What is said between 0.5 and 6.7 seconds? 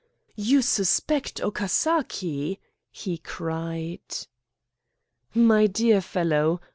suspect Okasaki!" he cried. "My dear fellow!